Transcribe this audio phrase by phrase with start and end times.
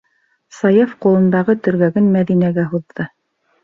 [0.59, 3.13] -Саяф ҡулындағы төргәген Мәҙинәгә һуҙҙы.